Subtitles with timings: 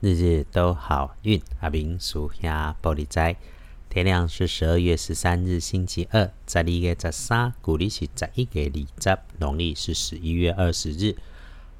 [0.00, 1.42] 日日都好运。
[1.60, 3.36] 阿明属下玻璃斋，
[3.90, 11.16] 天亮是十二月十三日星期二，在历月十三，古历是十一月二十，农历是十一月二十日。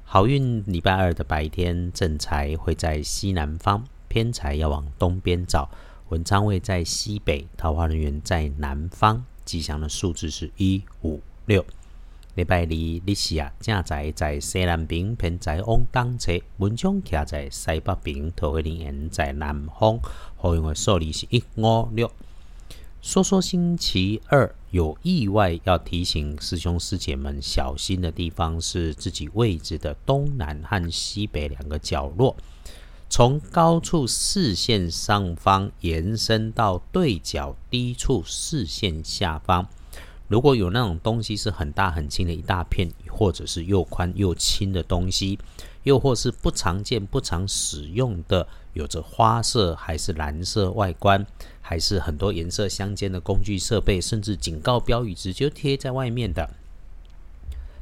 [0.03, 5.71] 好运礼拜二的白天，正财会在西南方，偏财要往东边找。
[6.09, 9.25] 文昌位在西北，桃花人员在南方。
[9.43, 11.65] 吉祥的数字是一五六。
[12.35, 19.99] 礼拜二，你是啊，正在在西南边，偏在往东侧；文昌徛在西北边，桃花人缘在南方。
[20.37, 22.09] 好用的数字是一五六。
[23.01, 32.37] 说说星期二有意外要提醒师兄师姐们小心的地方，是自己位置的东南和西北两个角落。
[33.09, 39.67] 从高处视线上方延伸到对角低处视线下方。
[40.31, 45.37] 如果有那种东西是很大很轻的一大片，或者是又宽又轻的东西，
[45.83, 51.27] 又或是不常见、不常使用的，有着花色还是蓝色外观，
[51.59, 56.49] 还是很多颜色相间的工具设备，甚至警告标语直接贴在外面的，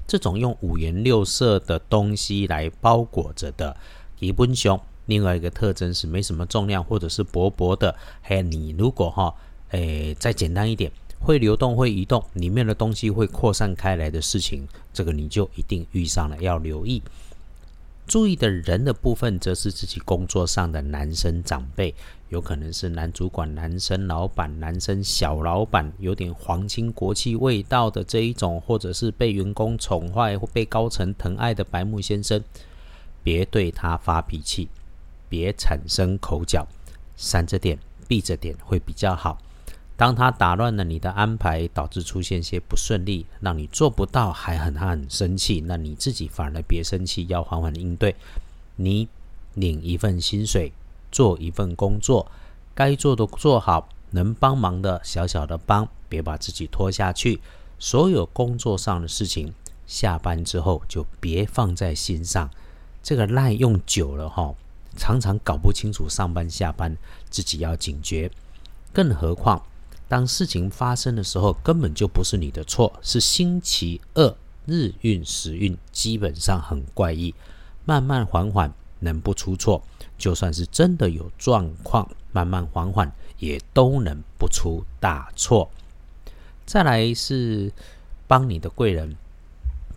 [0.07, 3.77] 这种用五颜六色的东西来包裹着的
[4.19, 4.81] 吉本熊。
[5.05, 7.95] 另外一个特征是没什么重量，或者是薄薄的。
[8.21, 9.35] 还有你如果哈，
[9.69, 10.91] 诶，再简单一点。
[11.19, 17.01] 会流动、会移动，里面的东西会扩散开来的事情，这个你就一定遇上了，要留意。
[18.07, 21.93] 注意的人的部分，则是自己工作上的男生长辈，
[22.29, 32.43] 有可能是男主管、男生老板、男生小老板，有点皇亲国戚味道的这一种，或者是被员工宠坏或被高层疼爱的白木先生，
[33.21, 34.69] 别对他发脾气，
[35.29, 36.65] 别产生口角，
[37.15, 39.37] 闪着点、避着点会比较好。
[39.99, 48.15] 当他打乱了你的安排，导致出现些不顺利，让你做不到，还很他很生气，那你自己反而别生气，要缓缓应对。
[48.77, 49.09] 你
[49.55, 50.71] 领一份薪水，
[51.11, 52.31] 做一份工作，
[52.73, 57.41] 该做的做好，能帮忙的小小的帮，别把自己拖下去。
[57.77, 59.53] 所有工作上的事情，
[59.85, 62.49] 下班之后就别放在心上。
[63.03, 64.55] 这个赖用久了哈，
[64.95, 66.95] 常常搞不清楚上班下班，
[67.29, 68.31] 自己要警觉。
[68.93, 69.61] 更何况。
[70.09, 77.33] 当事情发生的时候，根本就不是你的错，是星期二日运时运基本上很怪异，
[77.85, 79.81] 慢慢缓缓能不出错，
[80.17, 85.69] 就算是真的有状况，慢慢缓缓也都能不出大错。
[86.65, 87.71] 再来是
[88.27, 89.15] 帮你的贵人，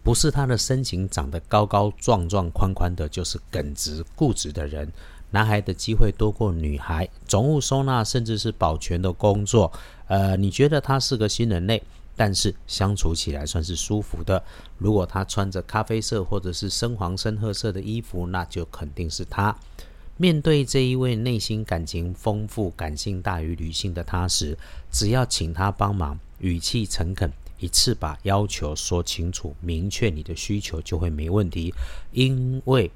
[0.04, 4.92] 不是他的身形长得高高壮壮宽宽的，就是耿直固执的人。
[5.34, 9.72] 男孩的机会多过女孩，总务收纳甚至是保全的工作，
[10.12, 11.82] 呃，你觉得他是个新人类，
[12.14, 14.44] 但是相处起来算是舒服的。
[14.76, 19.56] 如果他穿着咖啡色或者是深黄深褐色的衣服，那就肯定是他。
[20.18, 24.58] 面对这一位内心感情丰富、感性大于理性的他时，
[24.90, 31.72] 只要请他帮忙，语气诚恳，一次把要求说清楚，明确你的需求就会没问题，
[32.10, 32.90] 因为。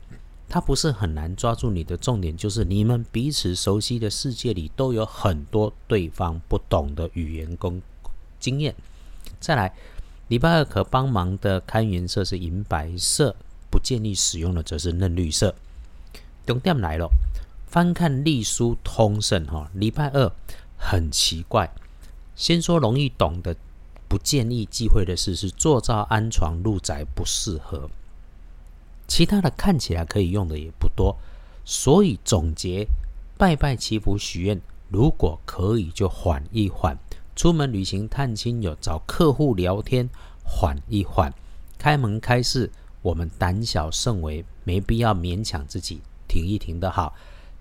[0.48, 7.82] 他不是很难抓住你的重点，就是你们彼此熟悉的世界里都有很多对方不懂的语言跟
[8.38, 8.74] 经验。
[9.40, 9.74] 再来，
[10.28, 13.34] 礼拜二可帮忙的开颜色是银白色，
[13.70, 15.54] 不建议使用的则是嫩绿色。
[16.46, 17.10] 重点来了，
[17.66, 20.30] 翻看隶书通胜哈，礼拜二
[20.78, 21.68] 很奇怪。
[22.36, 23.56] 先说容易懂的，
[24.06, 27.90] 不建议忌讳的事是坐灶安床入宅不适合。
[29.06, 31.16] 其他的看起来可以用的也不多，
[31.64, 32.86] 所以总结：
[33.38, 36.96] 拜拜祈福许愿，如果可以就缓一缓；
[37.34, 40.08] 出门旅行探亲友、找客户聊天，
[40.44, 41.30] 缓一缓；
[41.78, 42.70] 开门开市，
[43.02, 47.14] 我们胆小慎微，没必要勉强自己，停一停的好。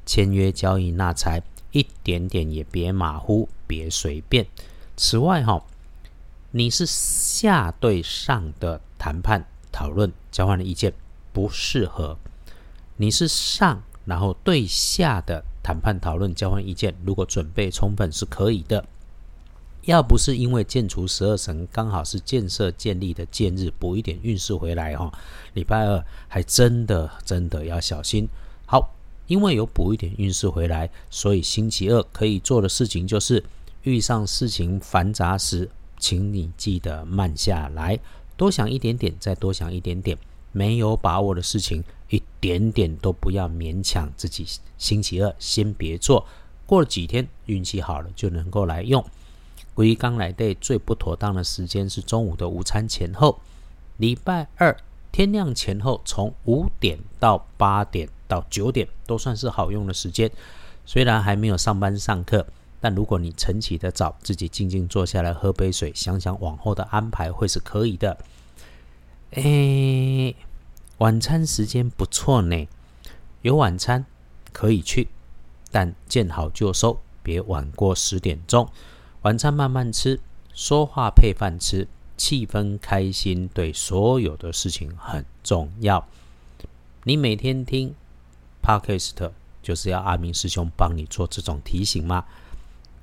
[0.06, 1.42] 签约交易纳财，
[1.72, 4.46] 一点点也别马虎，别随便。
[4.96, 5.64] 此外哈，
[6.52, 10.94] 你是下对上的谈判讨论，交换的意见。
[11.36, 12.18] 不适合，
[12.96, 18.86] 你是上，然后对下的谈判讨论交换意见，如果准备充分是可以的。
[19.82, 25.12] 要不是因为建除十二神刚好是建设建立的建日，补一点运势回来哈，
[25.56, 28.26] 礼拜二还真的真的要小心。
[28.66, 28.96] 好，
[29.28, 33.44] 因为有补一点运势回来，所以星期二可以做的事情就是
[33.84, 35.70] 遇上事情繁杂时，
[36.00, 38.00] 请你记得慢下来，
[38.38, 40.18] 多想一点点，再多想一点点。
[40.56, 44.48] 没有把握的事情，一点点都不要勉强自己。
[44.78, 46.26] 星期二先别做，
[46.66, 49.04] 过了几天运气好了就能够来用。
[49.74, 53.42] 归刚来的最不妥当的时间是中午的午餐前后，
[53.98, 54.78] 礼拜二
[55.12, 60.32] 天亮前后，从五点到八点到九点都算是好用的时间。
[60.86, 62.48] 虽然还没有上班上课，
[62.80, 68.18] 但如果你晨起的早，自己静静坐下来喝杯水，想想往后的安排会是可以的。
[69.36, 70.34] 诶，
[71.00, 72.68] 晚餐时间不错呢，
[73.42, 74.06] 有晚餐
[74.54, 75.10] 可以去，
[75.72, 78.70] 但见好就收，别晚过十点钟。
[79.24, 80.22] 晚餐慢慢吃，
[80.54, 81.86] 说话配饭吃，
[82.16, 86.08] 气氛开心，对所有的事情很重要。
[87.04, 87.94] 你每天听
[88.64, 92.24] Podcast，就是要阿明师兄帮你做这种提醒吗？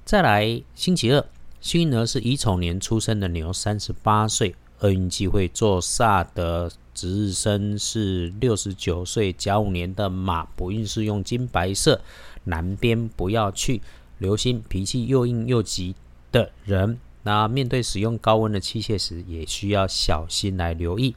[0.07, 1.27] 再来，星期二，
[1.61, 12.01] 幸运儿是乙丑年出生的牛，三十八岁，厄运机会做煞的值日生是六十九岁甲午年的马，不运是用金白色，
[12.45, 13.81] 南边不要去，
[14.19, 15.97] 留心脾气又硬又急。
[16.33, 21.15] 的人，那面对使用高温的器械时，也需要小心来留意。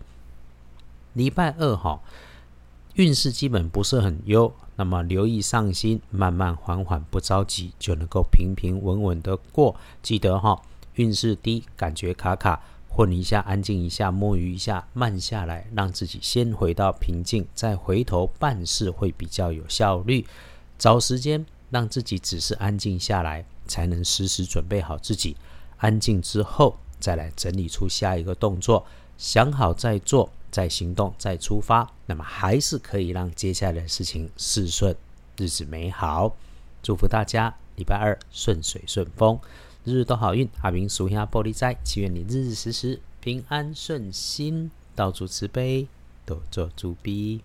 [1.14, 2.02] 礼拜二哈，
[2.96, 9.78] 运势基本不是很优，那么留意上心，慢慢缓缓，不着急，就能够平平稳稳的过。
[10.04, 10.62] 记得哈，
[10.96, 12.62] 运势低，感觉卡卡，
[12.95, 20.25] 混一下，安静一下，摸鱼一下，慢下来，让自己先回到平静，再回头办事会比较有效率。
[20.77, 23.45] 找时间让自己只是安静下来。
[23.68, 25.36] 才能时时准备好自己，
[25.77, 28.86] 安静之后再来整理出下一个动作，
[29.18, 34.95] 想好再做，再行动，再出发，那么还是可以让接下来的事情事顺，
[35.36, 36.36] 日子美好。
[36.83, 39.39] 祝福大家礼拜二顺水顺风，
[39.86, 40.50] 日日都好运。
[40.62, 45.88] 阿明属下玻璃斋，祈愿你日日时时平安顺心，到处慈悲，
[46.26, 47.42] 多做主逼。